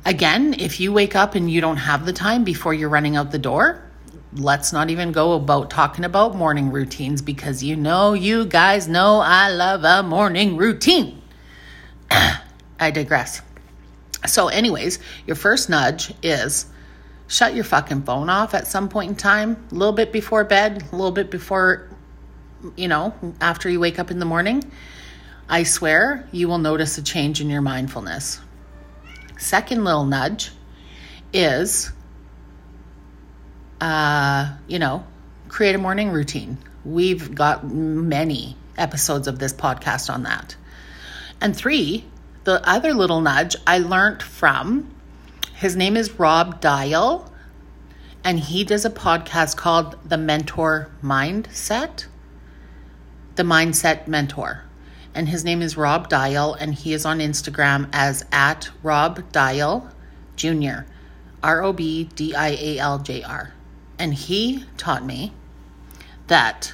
Again, 0.07 0.55
if 0.57 0.79
you 0.79 0.93
wake 0.93 1.17
up 1.17 1.35
and 1.35 1.51
you 1.51 1.59
don't 1.59 1.75
have 1.75 2.05
the 2.05 2.13
time 2.13 2.45
before 2.45 2.73
you're 2.73 2.87
running 2.87 3.17
out 3.17 3.31
the 3.31 3.37
door, 3.37 3.83
let's 4.31 4.71
not 4.71 4.89
even 4.89 5.11
go 5.11 5.33
about 5.33 5.69
talking 5.69 6.05
about 6.05 6.33
morning 6.33 6.71
routines 6.71 7.21
because 7.21 7.61
you 7.61 7.75
know, 7.75 8.13
you 8.13 8.45
guys 8.45 8.87
know 8.87 9.19
I 9.19 9.49
love 9.49 9.83
a 9.83 10.07
morning 10.07 10.55
routine. 10.55 11.21
I 12.09 12.89
digress. 12.91 13.41
So, 14.25 14.47
anyways, 14.47 14.99
your 15.25 15.35
first 15.35 15.69
nudge 15.69 16.13
is 16.23 16.67
shut 17.27 17.53
your 17.53 17.65
fucking 17.65 18.03
phone 18.03 18.29
off 18.29 18.53
at 18.53 18.65
some 18.65 18.87
point 18.87 19.09
in 19.09 19.15
time, 19.17 19.61
a 19.71 19.75
little 19.75 19.91
bit 19.91 20.13
before 20.13 20.45
bed, 20.45 20.83
a 20.89 20.95
little 20.95 21.11
bit 21.11 21.29
before, 21.29 21.89
you 22.77 22.87
know, 22.87 23.13
after 23.41 23.69
you 23.69 23.81
wake 23.81 23.99
up 23.99 24.09
in 24.09 24.19
the 24.19 24.25
morning. 24.25 24.71
I 25.49 25.63
swear 25.63 26.29
you 26.31 26.47
will 26.47 26.59
notice 26.59 26.97
a 26.97 27.03
change 27.03 27.41
in 27.41 27.49
your 27.49 27.61
mindfulness. 27.61 28.39
Second 29.37 29.83
little 29.83 30.05
nudge 30.05 30.51
is, 31.31 31.91
uh, 33.79 34.53
you 34.67 34.79
know, 34.79 35.05
create 35.47 35.75
a 35.75 35.77
morning 35.77 36.09
routine. 36.09 36.57
We've 36.83 37.33
got 37.33 37.65
many 37.65 38.55
episodes 38.77 39.27
of 39.27 39.39
this 39.39 39.53
podcast 39.53 40.11
on 40.11 40.23
that. 40.23 40.55
And 41.39 41.55
three, 41.55 42.05
the 42.45 42.67
other 42.67 42.93
little 42.93 43.21
nudge 43.21 43.55
I 43.65 43.77
learned 43.77 44.23
from, 44.23 44.93
his 45.53 45.75
name 45.75 45.95
is 45.95 46.19
Rob 46.19 46.59
Dial, 46.59 47.31
and 48.23 48.39
he 48.39 48.63
does 48.63 48.85
a 48.85 48.89
podcast 48.89 49.55
called 49.55 49.97
The 50.07 50.17
Mentor 50.17 50.91
Mindset. 51.03 52.07
The 53.35 53.43
Mindset 53.43 54.07
Mentor 54.07 54.66
and 55.17 55.27
his 55.27 55.43
name 55.43 55.63
is 55.63 55.75
Rob 55.75 56.09
Dial, 56.09 56.53
and 56.53 56.75
he 56.75 56.93
is 56.93 57.03
on 57.03 57.17
Instagram 57.17 57.89
as 57.91 58.23
at 58.31 58.69
Rob 58.83 59.31
Dial 59.31 59.89
Jr. 60.35 60.81
R 61.41 61.63
O 61.63 61.73
B 61.73 62.03
D 62.15 62.35
I 62.35 62.49
A 62.49 62.77
L 62.77 62.99
J 62.99 63.23
R. 63.23 63.51
And 63.97 64.13
he 64.13 64.65
taught 64.77 65.03
me 65.03 65.33
that 66.27 66.71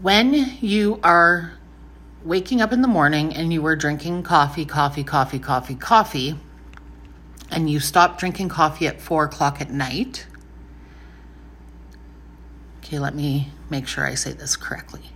when 0.00 0.56
you 0.60 1.00
are 1.02 1.54
waking 2.22 2.60
up 2.60 2.72
in 2.72 2.80
the 2.80 2.88
morning 2.88 3.34
and 3.34 3.52
you 3.52 3.66
are 3.66 3.74
drinking 3.74 4.22
coffee, 4.22 4.64
coffee, 4.64 5.02
coffee, 5.02 5.40
coffee, 5.40 5.74
coffee, 5.74 6.38
and 7.50 7.68
you 7.68 7.80
stop 7.80 8.18
drinking 8.20 8.50
coffee 8.50 8.86
at 8.86 9.00
four 9.00 9.24
o'clock 9.24 9.60
at 9.60 9.70
night. 9.70 10.28
Okay, 12.78 13.00
let 13.00 13.16
me 13.16 13.50
make 13.68 13.88
sure 13.88 14.06
I 14.06 14.14
say 14.14 14.32
this 14.32 14.54
correctly. 14.54 15.10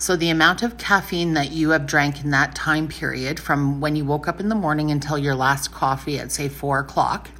So, 0.00 0.14
the 0.14 0.30
amount 0.30 0.62
of 0.62 0.78
caffeine 0.78 1.34
that 1.34 1.50
you 1.50 1.70
have 1.70 1.84
drank 1.84 2.22
in 2.22 2.30
that 2.30 2.54
time 2.54 2.86
period 2.86 3.40
from 3.40 3.80
when 3.80 3.96
you 3.96 4.04
woke 4.04 4.28
up 4.28 4.38
in 4.38 4.48
the 4.48 4.54
morning 4.54 4.92
until 4.92 5.18
your 5.18 5.34
last 5.34 5.72
coffee 5.72 6.20
at, 6.20 6.30
say, 6.30 6.48
four 6.48 6.78
o'clock, 6.78 7.32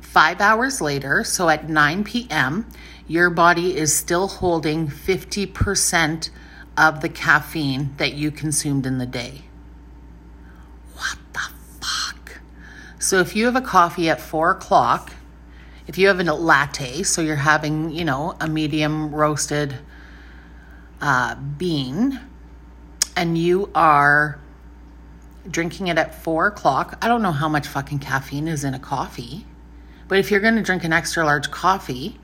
five 0.00 0.40
hours 0.40 0.80
later, 0.80 1.22
so 1.22 1.50
at 1.50 1.68
9 1.68 2.02
p.m., 2.04 2.66
your 3.06 3.28
body 3.28 3.76
is 3.76 3.94
still 3.94 4.26
holding 4.26 4.88
50% 4.88 6.30
of 6.78 7.02
the 7.02 7.10
caffeine 7.10 7.92
that 7.98 8.14
you 8.14 8.30
consumed 8.30 8.86
in 8.86 8.96
the 8.96 9.04
day. 9.04 9.42
What 10.94 11.18
the 11.34 11.50
fuck? 11.78 12.40
So, 12.98 13.18
if 13.18 13.36
you 13.36 13.44
have 13.44 13.56
a 13.56 13.60
coffee 13.60 14.08
at 14.08 14.18
four 14.18 14.52
o'clock, 14.52 15.12
if 15.86 15.98
you 15.98 16.08
have 16.08 16.20
a 16.20 16.24
latte, 16.32 17.02
so 17.02 17.20
you're 17.20 17.36
having, 17.36 17.90
you 17.90 18.06
know, 18.06 18.34
a 18.40 18.48
medium 18.48 19.14
roasted 19.14 19.76
uh, 21.02 21.34
bean 21.34 22.18
and 23.16 23.36
you 23.36 23.68
are 23.74 24.38
drinking 25.50 25.88
it 25.88 25.98
at 25.98 26.14
four 26.14 26.46
o'clock, 26.46 26.96
I 27.02 27.08
don't 27.08 27.20
know 27.20 27.32
how 27.32 27.48
much 27.48 27.66
fucking 27.66 27.98
caffeine 27.98 28.48
is 28.48 28.64
in 28.64 28.72
a 28.72 28.78
coffee, 28.78 29.44
but 30.08 30.18
if 30.18 30.30
you're 30.30 30.40
going 30.40 30.56
to 30.56 30.62
drink 30.62 30.84
an 30.84 30.92
extra 30.92 31.24
large 31.24 31.50
coffee 31.50 32.18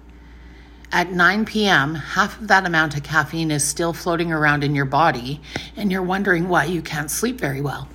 At 0.90 1.12
9 1.12 1.44
p.m., 1.44 1.96
half 1.96 2.40
of 2.40 2.48
that 2.48 2.64
amount 2.64 2.96
of 2.96 3.02
caffeine 3.02 3.50
is 3.50 3.62
still 3.62 3.92
floating 3.92 4.32
around 4.32 4.64
in 4.64 4.74
your 4.74 4.86
body, 4.86 5.40
and 5.76 5.92
you're 5.92 6.02
wondering 6.02 6.48
why 6.48 6.64
you 6.64 6.80
can't 6.80 7.10
sleep 7.10 7.38
very 7.38 7.60
well. 7.60 7.88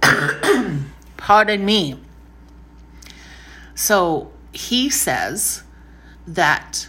Pardon 1.16 1.64
me. 1.64 1.98
So 3.74 4.30
he 4.52 4.90
says 4.90 5.64
that, 6.28 6.88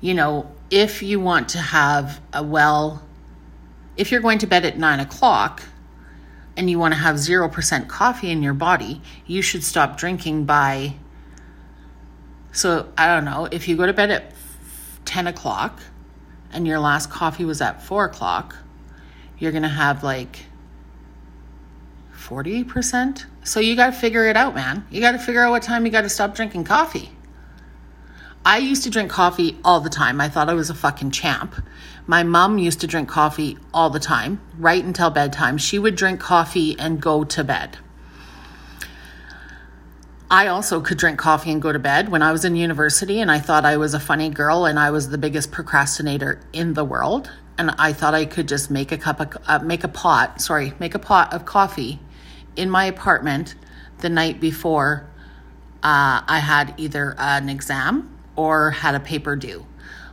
you 0.00 0.14
know, 0.14 0.50
if 0.70 1.02
you 1.02 1.18
want 1.20 1.50
to 1.50 1.58
have 1.58 2.20
a 2.32 2.42
well, 2.42 3.02
if 3.96 4.12
you're 4.12 4.20
going 4.20 4.38
to 4.38 4.46
bed 4.46 4.64
at 4.64 4.78
nine 4.78 5.00
o'clock 5.00 5.62
and 6.56 6.70
you 6.70 6.78
want 6.78 6.94
to 6.94 7.00
have 7.00 7.16
0% 7.16 7.88
coffee 7.88 8.30
in 8.30 8.42
your 8.42 8.54
body, 8.54 9.02
you 9.26 9.42
should 9.42 9.64
stop 9.64 9.96
drinking 9.96 10.44
by. 10.44 10.94
So 12.52 12.92
I 12.96 13.06
don't 13.06 13.24
know, 13.24 13.48
if 13.50 13.68
you 13.68 13.76
go 13.76 13.86
to 13.86 13.92
bed 13.92 14.10
at 14.10 14.32
10 15.04 15.26
o'clock 15.26 15.80
and 16.52 16.66
your 16.66 16.78
last 16.78 17.10
coffee 17.10 17.44
was 17.44 17.60
at 17.60 17.82
4 17.82 18.06
o'clock, 18.06 18.56
you're 19.38 19.52
going 19.52 19.62
to 19.62 19.68
have 19.68 20.04
like 20.04 20.46
40%. 22.14 23.24
So 23.42 23.58
you 23.58 23.74
got 23.74 23.86
to 23.86 23.92
figure 23.92 24.26
it 24.26 24.36
out, 24.36 24.54
man. 24.54 24.86
You 24.90 25.00
got 25.00 25.12
to 25.12 25.18
figure 25.18 25.42
out 25.42 25.50
what 25.50 25.62
time 25.62 25.84
you 25.84 25.92
got 25.92 26.02
to 26.02 26.08
stop 26.08 26.34
drinking 26.34 26.64
coffee. 26.64 27.10
I 28.44 28.56
used 28.56 28.84
to 28.84 28.90
drink 28.90 29.10
coffee 29.10 29.58
all 29.62 29.80
the 29.80 29.90
time. 29.90 30.18
I 30.18 30.30
thought 30.30 30.48
I 30.48 30.54
was 30.54 30.70
a 30.70 30.74
fucking 30.74 31.10
champ. 31.10 31.54
My 32.06 32.22
mom 32.22 32.56
used 32.56 32.80
to 32.80 32.86
drink 32.86 33.08
coffee 33.08 33.58
all 33.74 33.90
the 33.90 34.00
time, 34.00 34.40
right 34.58 34.82
until 34.82 35.10
bedtime. 35.10 35.58
She 35.58 35.78
would 35.78 35.94
drink 35.94 36.20
coffee 36.20 36.78
and 36.78 37.02
go 37.02 37.22
to 37.22 37.44
bed. 37.44 37.76
I 40.30 40.46
also 40.46 40.80
could 40.80 40.96
drink 40.96 41.18
coffee 41.18 41.50
and 41.52 41.60
go 41.60 41.70
to 41.70 41.78
bed 41.78 42.08
when 42.08 42.22
I 42.22 42.32
was 42.32 42.44
in 42.46 42.56
university, 42.56 43.20
and 43.20 43.30
I 43.30 43.40
thought 43.40 43.66
I 43.66 43.76
was 43.76 43.92
a 43.92 44.00
funny 44.00 44.30
girl 44.30 44.64
and 44.64 44.78
I 44.78 44.90
was 44.90 45.10
the 45.10 45.18
biggest 45.18 45.52
procrastinator 45.52 46.40
in 46.52 46.72
the 46.72 46.84
world. 46.84 47.30
And 47.58 47.72
I 47.78 47.92
thought 47.92 48.14
I 48.14 48.24
could 48.24 48.48
just 48.48 48.70
make 48.70 48.90
a 48.90 48.96
cup 48.96 49.20
of, 49.20 49.36
uh, 49.46 49.58
make 49.58 49.84
a 49.84 49.88
pot, 49.88 50.40
sorry, 50.40 50.72
make 50.78 50.94
a 50.94 50.98
pot 50.98 51.34
of 51.34 51.44
coffee 51.44 52.00
in 52.56 52.70
my 52.70 52.86
apartment 52.86 53.54
the 53.98 54.08
night 54.08 54.40
before 54.40 55.06
uh, 55.82 56.24
I 56.26 56.38
had 56.38 56.72
either 56.78 57.14
an 57.18 57.50
exam 57.50 58.09
or 58.36 58.70
had 58.70 58.94
a 58.94 59.00
paper 59.00 59.36
due. 59.36 59.66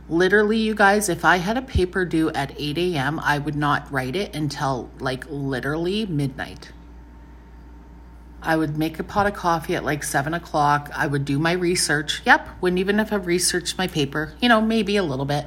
Literally, 0.08 0.56
you 0.56 0.74
guys, 0.74 1.08
if 1.08 1.24
I 1.24 1.36
had 1.36 1.58
a 1.58 1.62
paper 1.62 2.04
due 2.04 2.30
at 2.30 2.58
8 2.58 2.78
a.m., 2.78 3.20
I 3.20 3.38
would 3.38 3.56
not 3.56 3.90
write 3.92 4.16
it 4.16 4.34
until 4.34 4.90
like 4.98 5.24
literally 5.28 6.06
midnight. 6.06 6.72
I 8.40 8.56
would 8.56 8.78
make 8.78 8.98
a 8.98 9.04
pot 9.04 9.26
of 9.26 9.34
coffee 9.34 9.74
at 9.74 9.84
like 9.84 10.02
seven 10.02 10.32
o'clock. 10.32 10.90
I 10.94 11.06
would 11.06 11.24
do 11.24 11.38
my 11.38 11.52
research. 11.52 12.22
Yep, 12.24 12.48
wouldn't 12.60 12.78
even 12.78 12.98
have 12.98 13.26
researched 13.26 13.76
my 13.76 13.86
paper, 13.86 14.34
you 14.40 14.48
know, 14.48 14.60
maybe 14.60 14.96
a 14.96 15.02
little 15.02 15.24
bit. 15.24 15.46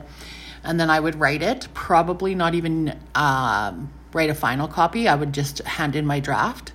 And 0.63 0.79
then 0.79 0.89
I 0.89 0.99
would 0.99 1.15
write 1.15 1.41
it, 1.41 1.67
probably 1.73 2.35
not 2.35 2.53
even 2.53 2.99
um, 3.15 3.91
write 4.13 4.29
a 4.29 4.35
final 4.35 4.67
copy. 4.67 5.07
I 5.07 5.15
would 5.15 5.33
just 5.33 5.59
hand 5.59 5.95
in 5.95 6.05
my 6.05 6.19
draft 6.19 6.73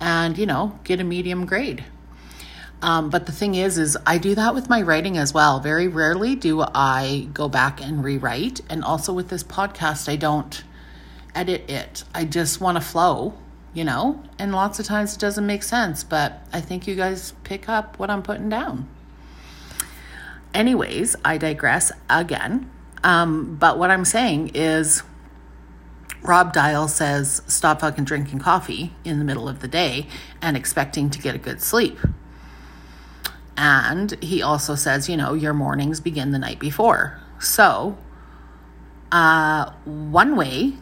and, 0.00 0.36
you 0.36 0.46
know, 0.46 0.78
get 0.82 0.98
a 0.98 1.04
medium 1.04 1.46
grade. 1.46 1.84
Um, 2.84 3.08
but 3.08 3.26
the 3.26 3.32
thing 3.32 3.54
is, 3.54 3.78
is 3.78 3.96
I 4.06 4.18
do 4.18 4.34
that 4.34 4.54
with 4.54 4.68
my 4.68 4.82
writing 4.82 5.16
as 5.16 5.32
well. 5.32 5.58
Very 5.58 5.88
rarely 5.88 6.36
do 6.36 6.60
I 6.60 7.28
go 7.32 7.48
back 7.48 7.80
and 7.82 8.04
rewrite. 8.04 8.60
And 8.68 8.84
also 8.84 9.12
with 9.12 9.30
this 9.30 9.42
podcast, 9.42 10.08
I 10.08 10.16
don't 10.16 10.62
edit 11.34 11.70
it. 11.70 12.04
I 12.14 12.24
just 12.24 12.60
want 12.60 12.76
to 12.76 12.82
flow 12.82 13.34
you 13.74 13.84
know? 13.84 14.22
And 14.38 14.52
lots 14.52 14.78
of 14.78 14.86
times 14.86 15.14
it 15.14 15.20
doesn't 15.20 15.44
make 15.44 15.62
sense, 15.62 16.04
but 16.04 16.46
I 16.52 16.60
think 16.60 16.86
you 16.86 16.94
guys 16.94 17.34
pick 17.42 17.68
up 17.68 17.98
what 17.98 18.08
I'm 18.08 18.22
putting 18.22 18.48
down. 18.48 18.88
Anyways, 20.54 21.16
I 21.24 21.36
digress 21.36 21.90
again. 22.08 22.70
Um, 23.02 23.56
but 23.56 23.78
what 23.78 23.90
I'm 23.90 24.04
saying 24.04 24.52
is, 24.54 25.02
Rob 26.22 26.54
Dial 26.54 26.88
says, 26.88 27.42
stop 27.48 27.80
fucking 27.80 28.04
drinking 28.04 28.38
coffee 28.38 28.94
in 29.04 29.18
the 29.18 29.24
middle 29.24 29.46
of 29.46 29.60
the 29.60 29.68
day 29.68 30.06
and 30.40 30.56
expecting 30.56 31.10
to 31.10 31.18
get 31.18 31.34
a 31.34 31.38
good 31.38 31.60
sleep. 31.60 31.98
And 33.56 34.12
he 34.22 34.42
also 34.42 34.74
says, 34.74 35.08
you 35.08 35.16
know, 35.16 35.34
your 35.34 35.54
mornings 35.54 36.00
begin 36.00 36.32
the 36.32 36.38
night 36.38 36.58
before. 36.58 37.20
So, 37.38 37.96
uh, 39.12 39.72
one 39.84 40.36
way 40.36 40.74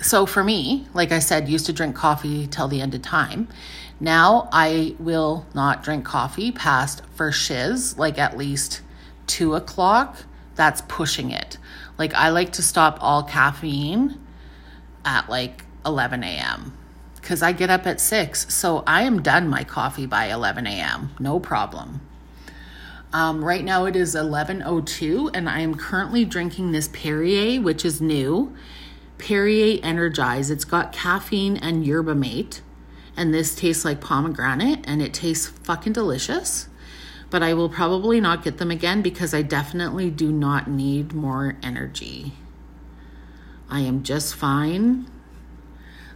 so 0.00 0.26
for 0.26 0.42
me, 0.42 0.86
like 0.94 1.12
I 1.12 1.18
said, 1.18 1.48
used 1.48 1.66
to 1.66 1.72
drink 1.72 1.94
coffee 1.94 2.46
till 2.46 2.68
the 2.68 2.80
end 2.80 2.94
of 2.94 3.02
time. 3.02 3.48
Now 4.00 4.48
I 4.52 4.96
will 4.98 5.46
not 5.54 5.82
drink 5.82 6.04
coffee 6.04 6.50
past 6.52 7.02
for 7.14 7.30
shiz, 7.30 7.98
like 7.98 8.18
at 8.18 8.36
least 8.36 8.80
two 9.26 9.54
o'clock. 9.54 10.16
That's 10.56 10.82
pushing 10.82 11.30
it. 11.30 11.58
Like 11.98 12.14
I 12.14 12.30
like 12.30 12.52
to 12.52 12.62
stop 12.62 12.98
all 13.00 13.22
caffeine 13.22 14.20
at 15.04 15.28
like 15.28 15.64
11 15.86 16.24
a.m. 16.24 16.76
because 17.16 17.42
I 17.42 17.52
get 17.52 17.70
up 17.70 17.86
at 17.86 18.00
six. 18.00 18.52
So 18.52 18.82
I 18.86 19.02
am 19.02 19.22
done 19.22 19.48
my 19.48 19.64
coffee 19.64 20.06
by 20.06 20.26
11 20.26 20.66
a.m. 20.66 21.10
No 21.18 21.38
problem. 21.38 22.00
Um, 23.14 23.44
right 23.44 23.64
now 23.64 23.84
it 23.84 23.94
is 23.94 24.16
11:02, 24.16 25.30
and 25.32 25.48
I 25.48 25.60
am 25.60 25.76
currently 25.76 26.24
drinking 26.24 26.72
this 26.72 26.88
Perrier, 26.88 27.60
which 27.60 27.84
is 27.84 28.00
new 28.00 28.52
Perrier 29.18 29.78
Energize. 29.84 30.50
It's 30.50 30.64
got 30.64 30.92
caffeine 30.92 31.56
and 31.56 31.86
yerba 31.86 32.16
mate, 32.16 32.60
and 33.16 33.32
this 33.32 33.54
tastes 33.54 33.84
like 33.84 34.00
pomegranate 34.00 34.80
and 34.82 35.00
it 35.00 35.14
tastes 35.14 35.46
fucking 35.46 35.92
delicious. 35.92 36.66
But 37.30 37.40
I 37.44 37.54
will 37.54 37.68
probably 37.68 38.20
not 38.20 38.42
get 38.42 38.58
them 38.58 38.72
again 38.72 39.00
because 39.00 39.32
I 39.32 39.42
definitely 39.42 40.10
do 40.10 40.32
not 40.32 40.68
need 40.68 41.12
more 41.12 41.56
energy. 41.62 42.32
I 43.70 43.80
am 43.82 44.02
just 44.02 44.34
fine. 44.34 45.08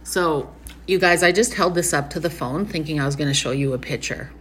So, 0.03 0.53
you 0.85 0.99
guys, 0.99 1.23
I 1.23 1.31
just 1.31 1.53
held 1.53 1.75
this 1.75 1.93
up 1.93 2.09
to 2.09 2.19
the 2.19 2.29
phone 2.29 2.65
thinking 2.65 2.99
I 2.99 3.05
was 3.05 3.15
going 3.15 3.29
to 3.29 3.33
show 3.33 3.51
you 3.51 3.71
a 3.71 3.79
picture. 3.79 4.31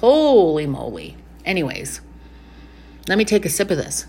Holy 0.00 0.66
moly. 0.66 1.18
Anyways, 1.44 2.00
let 3.08 3.18
me 3.18 3.24
take 3.24 3.44
a 3.44 3.50
sip 3.50 3.70
of 3.70 3.76
this. 3.76 4.06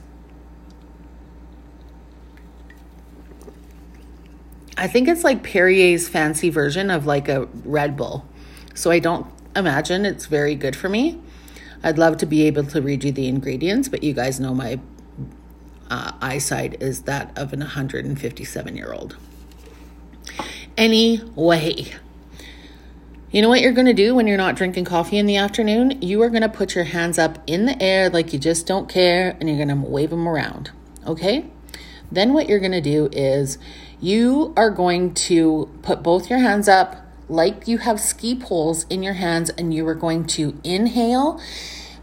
I 4.77 4.87
think 4.87 5.07
it's 5.07 5.23
like 5.23 5.41
Perrier's 5.43 6.09
fancy 6.09 6.49
version 6.49 6.89
of 6.89 7.05
like 7.05 7.29
a 7.29 7.45
Red 7.63 7.95
Bull. 7.95 8.25
So 8.73 8.91
I 8.91 8.99
don't 8.99 9.27
imagine 9.55 10.05
it's 10.05 10.25
very 10.25 10.55
good 10.55 10.75
for 10.75 10.89
me. 10.89 11.19
I'd 11.83 11.97
love 11.97 12.17
to 12.17 12.25
be 12.25 12.43
able 12.43 12.65
to 12.65 12.81
read 12.81 13.03
you 13.03 13.11
the 13.11 13.27
ingredients, 13.27 13.87
but 13.87 14.03
you 14.03 14.13
guys 14.13 14.39
know 14.39 14.53
my 14.53 14.79
uh, 15.89 16.11
eyesight 16.19 16.81
is 16.81 17.03
that 17.03 17.37
of 17.37 17.53
an 17.53 17.59
157 17.59 18.75
year 18.75 18.91
old. 18.91 19.17
Anyway, 20.77 21.93
you 23.35 23.41
know 23.41 23.49
what 23.49 23.59
you're 23.59 23.73
going 23.73 23.85
to 23.85 23.93
do 23.93 24.15
when 24.15 24.27
you're 24.27 24.37
not 24.37 24.55
drinking 24.55 24.85
coffee 24.85 25.17
in 25.17 25.25
the 25.25 25.35
afternoon? 25.35 26.01
You 26.01 26.21
are 26.21 26.29
going 26.29 26.41
to 26.41 26.47
put 26.47 26.73
your 26.73 26.85
hands 26.85 27.19
up 27.19 27.37
in 27.45 27.65
the 27.65 27.83
air 27.83 28.09
like 28.09 28.31
you 28.31 28.39
just 28.39 28.65
don't 28.65 28.87
care 28.87 29.35
and 29.37 29.49
you're 29.49 29.57
going 29.57 29.67
to 29.67 29.89
wave 29.89 30.11
them 30.11 30.25
around. 30.25 30.71
Okay? 31.05 31.45
Then 32.09 32.31
what 32.31 32.47
you're 32.47 32.61
going 32.61 32.71
to 32.71 32.79
do 32.79 33.09
is 33.11 33.57
you 33.99 34.53
are 34.55 34.69
going 34.69 35.13
to 35.15 35.69
put 35.81 36.01
both 36.01 36.29
your 36.29 36.39
hands 36.39 36.69
up 36.69 36.95
like 37.27 37.67
you 37.67 37.79
have 37.79 37.99
ski 37.99 38.39
poles 38.39 38.85
in 38.85 39.03
your 39.03 39.15
hands, 39.15 39.49
and 39.49 39.73
you 39.73 39.85
are 39.85 39.95
going 39.95 40.23
to 40.27 40.57
inhale. 40.63 41.41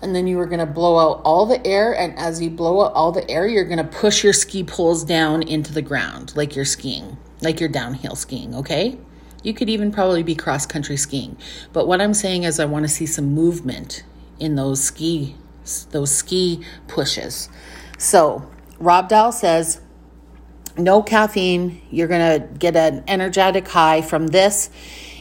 And 0.02 0.14
then 0.14 0.26
you 0.26 0.38
are 0.38 0.46
going 0.46 0.58
to 0.58 0.66
blow 0.66 0.98
out 0.98 1.22
all 1.24 1.46
the 1.46 1.66
air. 1.66 1.96
And 1.98 2.14
as 2.18 2.42
you 2.42 2.50
blow 2.50 2.84
out 2.84 2.92
all 2.92 3.10
the 3.10 3.30
air, 3.30 3.46
you're 3.46 3.64
going 3.64 3.78
to 3.78 3.84
push 3.84 4.22
your 4.22 4.34
ski 4.34 4.64
poles 4.64 5.02
down 5.02 5.42
into 5.42 5.72
the 5.72 5.80
ground 5.80 6.36
like 6.36 6.54
you're 6.54 6.66
skiing, 6.66 7.16
like 7.40 7.58
you're 7.58 7.70
downhill 7.70 8.16
skiing, 8.16 8.54
okay? 8.54 8.98
You 9.42 9.54
could 9.54 9.68
even 9.68 9.92
probably 9.92 10.22
be 10.22 10.34
cross 10.34 10.66
country 10.66 10.96
skiing. 10.96 11.37
But 11.72 11.87
what 11.87 12.00
I'm 12.00 12.14
saying 12.14 12.44
is, 12.44 12.61
I 12.61 12.64
want 12.64 12.84
to 12.84 12.88
see 12.88 13.06
some 13.06 13.34
movement 13.34 14.04
in 14.38 14.54
those 14.56 14.82
ski 14.82 15.37
those 15.90 16.11
ski 16.11 16.64
pushes. 16.88 17.49
So 17.96 18.50
Rob 18.80 19.08
Dial 19.08 19.30
says 19.30 19.80
no 20.76 21.02
caffeine. 21.02 21.80
You're 21.90 22.08
to 22.08 22.49
get 22.58 22.76
an 22.76 23.04
energetic 23.06 23.68
high 23.68 24.02
from 24.02 24.28
this. 24.28 24.70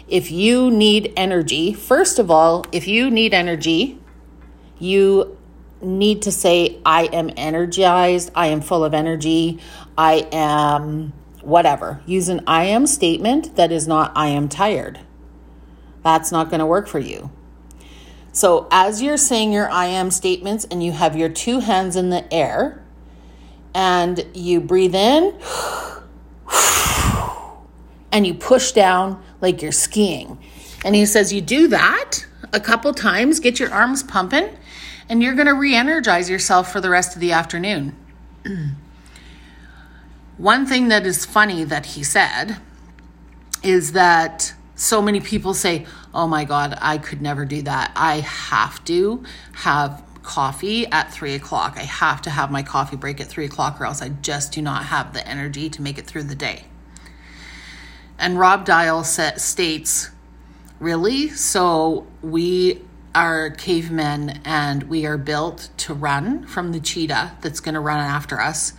If 0.08 0.32
you 0.32 0.72
need 0.72 1.14
energy, 1.16 1.74
first 1.74 2.20
of 2.20 2.32
all, 2.32 2.66
if 2.72 2.88
you 2.88 3.10
need 3.10 3.34
energy, 3.34 4.00
you 4.80 5.38
need 5.82 6.24
to 6.24 6.32
say, 6.32 6.80
I 6.86 7.04
am 7.06 7.32
energized, 7.38 8.32
I 8.36 8.48
am 8.48 8.62
full 8.62 8.84
of 8.84 8.94
energy, 8.94 9.60
I 9.98 10.28
am 10.32 11.14
whatever. 11.42 12.02
Use 12.06 12.30
an 12.30 12.42
I 12.48 12.66
am 12.66 12.88
statement 12.88 13.56
that 13.56 13.72
is 13.72 13.88
not 13.88 14.12
I 14.16 14.28
am 14.28 14.50
tired. 14.50 15.00
That's 16.04 16.32
not 16.32 16.50
going 16.50 16.60
to 16.60 16.66
work 16.66 16.88
for 16.88 17.00
you. 17.00 17.32
So, 18.34 18.68
as 18.72 19.02
you're 19.02 19.18
saying 19.18 19.52
your 19.52 19.70
I 19.70 19.88
am 19.88 20.10
statements 20.10 20.66
and 20.66 20.82
you 20.82 20.94
have 20.94 21.18
your 21.18 21.30
two 21.30 21.60
hands 21.60 21.96
in 21.96 22.10
the 22.10 22.34
air, 22.34 22.82
and 23.74 24.26
you 24.34 24.60
breathe 24.62 24.96
in 24.96 25.34
and 28.12 28.28
you 28.28 28.34
push 28.34 28.72
down 28.72 29.22
like 29.42 29.62
you're 29.62 29.72
skiing. 29.72 30.38
And 30.84 30.96
he 30.96 31.06
says, 31.06 31.32
You 31.32 31.42
do 31.42 31.68
that 31.70 32.26
a 32.54 32.60
couple 32.60 32.94
times, 32.94 33.40
get 33.40 33.60
your 33.60 33.72
arms 33.72 34.04
pumping, 34.04 34.50
and 35.10 35.22
you're 35.22 35.36
going 35.36 35.48
to 35.48 35.54
re 35.54 35.76
energize 35.76 36.30
yourself 36.30 36.72
for 36.72 36.82
the 36.82 36.90
rest 36.90 37.16
of 37.16 37.22
the 37.22 37.32
afternoon. 37.32 37.96
One 40.42 40.66
thing 40.66 40.88
that 40.88 41.06
is 41.06 41.24
funny 41.24 41.64
that 41.66 41.86
he 41.86 42.04
said 42.04 42.58
is 43.62 43.92
that 43.92 44.56
so 44.74 45.00
many 45.00 45.20
people 45.20 45.54
say, 45.54 45.86
Oh 46.16 46.26
my 46.26 46.46
God, 46.46 46.76
I 46.82 46.98
could 46.98 47.22
never 47.22 47.46
do 47.46 47.62
that. 47.62 47.92
I 47.96 48.22
have 48.22 48.84
to 48.86 49.24
have 49.54 50.04
coffee 50.24 50.88
at 50.88 51.14
three 51.14 51.36
o'clock. 51.36 51.78
I 51.78 51.84
have 51.84 52.24
to 52.24 52.32
have 52.32 52.50
my 52.50 52.64
coffee 52.64 52.96
break 52.96 53.22
at 53.22 53.28
three 53.28 53.46
o'clock, 53.46 53.80
or 53.80 53.86
else 53.86 54.02
I 54.02 54.10
just 54.10 54.52
do 54.52 54.64
not 54.64 54.86
have 54.86 55.14
the 55.14 55.26
energy 55.28 55.70
to 55.70 55.82
make 55.84 56.00
it 56.00 56.08
through 56.08 56.24
the 56.24 56.34
day. 56.34 56.66
And 58.18 58.40
Rob 58.40 58.66
Dial 58.66 59.04
states, 59.04 60.10
Really? 60.80 61.30
So 61.30 62.08
we 62.24 62.82
are 63.14 63.52
cavemen 63.52 64.42
and 64.44 64.84
we 64.90 65.06
are 65.06 65.20
built 65.20 65.70
to 65.78 65.94
run 65.94 66.48
from 66.48 66.72
the 66.72 66.80
cheetah 66.80 67.38
that's 67.42 67.60
going 67.60 67.76
to 67.76 67.80
run 67.80 68.00
after 68.00 68.42
us. 68.42 68.74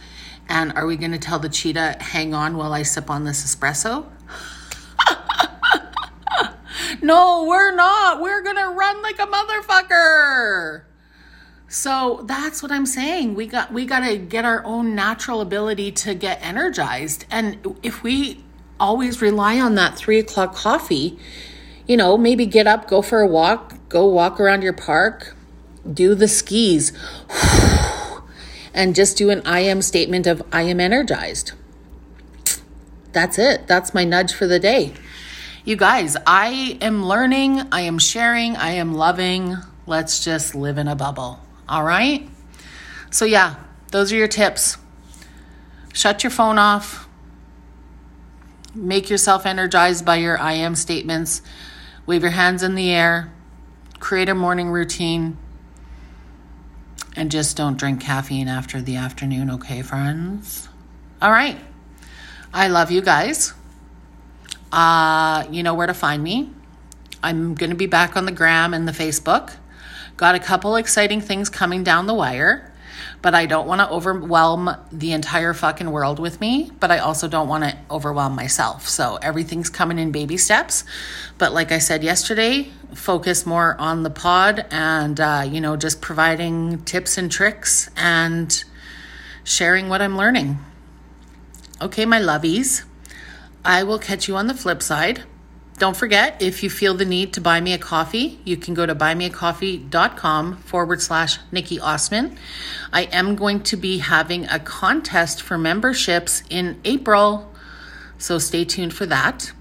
And 0.49 0.72
are 0.72 0.87
we 0.87 0.96
going 0.96 1.12
to 1.12 1.18
tell 1.18 1.38
the 1.38 1.49
cheetah, 1.49 1.96
hang 2.00 2.34
on 2.34 2.56
while 2.56 2.72
I 2.72 2.82
sip 2.82 3.11
on 3.11 3.25
this 3.25 3.44
espresso? 3.44 4.06
no, 7.02 7.44
we're 7.49 7.75
not. 7.75 8.20
We're 8.20 8.42
going 8.42 8.56
to 8.56 8.68
run 8.68 9.02
like 9.02 9.18
a 9.18 9.26
motherfucker. 9.26 10.82
So 11.68 12.22
that's 12.26 12.62
what 12.62 12.70
I'm 12.70 12.84
saying. 12.84 13.34
We 13.34 13.46
got 13.46 13.72
we 13.72 13.87
got 13.87 14.00
to 14.00 14.18
get 14.18 14.44
our 14.44 14.62
own 14.62 14.94
natural 14.94 15.40
ability 15.40 15.90
to 15.92 16.14
get 16.14 16.38
energized, 16.42 17.25
and 17.30 17.76
if 17.82 18.02
we 18.02 18.44
always 18.78 19.22
rely 19.22 19.58
on 19.58 19.75
that 19.76 19.96
three 19.96 20.18
o'clock 20.18 20.54
coffee, 20.54 21.18
you 21.87 21.96
know, 21.96 22.18
maybe 22.18 22.44
get 22.44 22.66
up, 22.66 22.88
go 22.88 23.00
for 23.00 23.20
a 23.20 23.26
walk, 23.26 23.88
go 23.88 24.04
walk 24.04 24.38
around 24.38 24.61
your 24.61 24.75
park, 24.75 25.34
do 25.90 26.14
the 26.14 26.28
skis, 26.28 26.92
and 28.74 28.94
just 28.94 29.16
do 29.16 29.30
an 29.30 29.42
I 29.44 29.60
am 29.60 29.82
statement 29.82 30.26
of 30.26 30.42
I 30.52 30.62
am 30.62 30.80
energized. 30.80 31.52
That's 33.12 33.38
it. 33.38 33.66
That's 33.66 33.94
my 33.94 34.04
nudge 34.04 34.32
for 34.32 34.46
the 34.46 34.58
day. 34.58 34.94
You 35.64 35.76
guys, 35.76 36.16
I 36.26 36.78
am 36.80 37.04
learning, 37.04 37.60
I 37.70 37.82
am 37.82 37.98
sharing, 37.98 38.56
I 38.56 38.72
am 38.72 38.94
loving. 38.94 39.56
Let's 39.86 40.24
just 40.24 40.54
live 40.54 40.78
in 40.78 40.88
a 40.88 40.96
bubble. 40.96 41.38
All 41.68 41.84
right? 41.84 42.28
So, 43.10 43.24
yeah, 43.24 43.56
those 43.90 44.12
are 44.12 44.16
your 44.16 44.28
tips. 44.28 44.78
Shut 45.92 46.24
your 46.24 46.30
phone 46.30 46.58
off. 46.58 47.08
Make 48.74 49.10
yourself 49.10 49.44
energized 49.44 50.04
by 50.04 50.16
your 50.16 50.38
I 50.38 50.54
am 50.54 50.74
statements. 50.74 51.42
Wave 52.06 52.22
your 52.22 52.30
hands 52.30 52.62
in 52.62 52.74
the 52.74 52.90
air. 52.90 53.30
Create 54.00 54.28
a 54.28 54.34
morning 54.34 54.70
routine. 54.70 55.36
And 57.14 57.31
just 57.31 57.57
don't 57.57 57.78
drink 57.78 58.00
caffeine 58.00 58.49
after 58.49 58.81
the 58.81 58.97
afternoon, 58.97 59.50
okay, 59.50 59.83
friends? 59.83 60.69
All 61.21 61.31
right. 61.31 61.59
I 62.54 62.69
love 62.69 62.90
you 62.90 63.02
guys. 63.02 63.52
Uh, 64.73 65.45
you 65.50 65.62
know 65.62 65.75
where 65.75 65.87
to 65.87 65.95
find 65.95 66.23
me. 66.23 66.50
I'm 67.23 67.54
going 67.54 67.71
to 67.71 67.76
be 67.76 67.87
back 67.87 68.16
on 68.16 68.25
the 68.25 68.33
gram 68.33 68.75
and 68.75 68.88
the 68.88 68.92
Facebook. 68.92 69.54
Got 70.16 70.35
a 70.35 70.38
couple 70.38 70.76
exciting 70.76 71.21
things 71.21 71.49
coming 71.49 71.85
down 71.85 72.07
the 72.07 72.14
wire, 72.14 72.71
but 73.22 73.34
I 73.34 73.46
don't 73.46 73.68
want 73.68 73.80
to 73.80 73.88
overwhelm 73.88 74.68
the 74.90 75.12
entire 75.12 75.54
fucking 75.54 75.90
world 75.90 76.18
with 76.18 76.40
me, 76.40 76.72
but 76.80 76.90
I 76.90 76.98
also 76.98 77.28
don't 77.28 77.46
want 77.46 77.62
to 77.62 77.78
overwhelm 77.88 78.34
myself. 78.34 78.88
So 78.88 79.16
everything's 79.22 79.70
coming 79.70 79.98
in 79.98 80.10
baby 80.10 80.36
steps. 80.36 80.84
But 81.38 81.52
like 81.52 81.70
I 81.70 81.78
said 81.78 82.02
yesterday, 82.02 82.70
focus 82.94 83.46
more 83.46 83.76
on 83.80 84.02
the 84.02 84.10
pod 84.10 84.66
and, 84.70 85.20
uh, 85.20 85.44
you 85.48 85.60
know, 85.60 85.76
just 85.76 86.02
providing 86.02 86.82
tips 86.84 87.16
and 87.16 87.30
tricks 87.30 87.88
and 87.96 88.62
sharing 89.44 89.88
what 89.88 90.02
I'm 90.02 90.16
learning. 90.16 90.58
Okay, 91.80 92.04
my 92.04 92.18
lovies, 92.20 92.82
I 93.64 93.84
will 93.84 93.98
catch 94.00 94.26
you 94.26 94.36
on 94.36 94.48
the 94.48 94.54
flip 94.54 94.82
side. 94.82 95.22
Don't 95.78 95.96
forget, 95.96 96.40
if 96.40 96.62
you 96.62 96.70
feel 96.70 96.94
the 96.94 97.04
need 97.04 97.32
to 97.32 97.40
buy 97.40 97.60
me 97.60 97.72
a 97.72 97.78
coffee, 97.78 98.38
you 98.44 98.56
can 98.56 98.74
go 98.74 98.87
to 98.87 98.94
buymeacoffee.com 98.94 100.58
forward 100.58 101.02
slash 101.02 101.38
Nikki 101.50 101.80
Austman. 101.80 102.37
I 102.92 103.04
am 103.04 103.35
going 103.35 103.62
to 103.64 103.76
be 103.76 103.98
having 103.98 104.46
a 104.46 104.61
contest 104.61 105.42
for 105.42 105.58
memberships 105.58 106.44
in 106.48 106.80
April, 106.85 107.52
so 108.18 108.38
stay 108.38 108.64
tuned 108.64 108.94
for 108.94 109.06
that. 109.06 109.52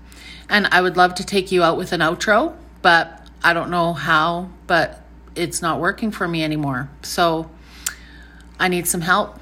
And 0.48 0.68
I 0.68 0.82
would 0.82 0.98
love 0.98 1.16
to 1.16 1.26
take 1.26 1.52
you 1.52 1.64
out 1.64 1.78
with 1.78 1.92
an 1.92 2.02
outro, 2.02 2.56
but 2.82 3.28
I 3.44 3.54
don't 3.54 3.72
know 3.72 3.94
how, 3.94 4.50
but 4.68 5.02
it's 5.36 5.62
not 5.62 5.80
working 5.80 6.12
for 6.12 6.28
me 6.28 6.44
anymore. 6.44 6.90
So 7.02 7.50
I 8.60 8.68
need 8.68 8.86
some 8.86 9.02
help. 9.02 9.40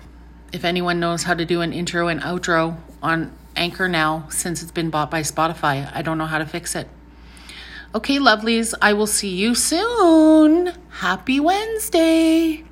If 0.54 0.64
anyone 0.64 1.00
knows 1.00 1.24
how 1.24 1.34
to 1.34 1.46
do 1.46 1.62
an 1.62 1.74
intro 1.74 2.08
and 2.08 2.22
outro 2.22 2.78
on 3.04 3.36
Anchor 3.60 3.90
now 3.90 4.26
since 4.30 4.64
it's 4.64 4.72
been 4.72 4.90
bought 4.90 5.12
by 5.12 5.22
Spotify. 5.22 5.92
I 5.94 6.02
don't 6.02 6.18
know 6.18 6.26
how 6.26 6.38
to 6.38 6.46
fix 6.46 6.76
it. 6.76 6.88
Okay, 7.94 8.18
lovelies, 8.18 8.74
I 8.82 8.94
will 8.94 9.08
see 9.08 9.36
you 9.36 9.54
soon. 9.54 10.74
Happy 10.90 11.40
Wednesday. 11.40 12.64